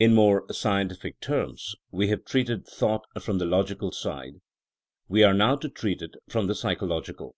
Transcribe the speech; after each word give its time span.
In 0.00 0.12
more 0.12 0.44
scientific 0.52 1.20
terms, 1.20 1.76
we 1.92 2.08
have 2.08 2.24
treated 2.24 2.66
thought 2.66 3.04
from 3.20 3.38
the 3.38 3.44
logical 3.44 3.92
side; 3.92 4.40
we 5.06 5.22
are 5.22 5.32
now 5.34 5.54
to 5.54 5.68
treat 5.68 6.02
it 6.02 6.16
from 6.28 6.48
the 6.48 6.56
psycho 6.56 6.86
logical. 6.86 7.36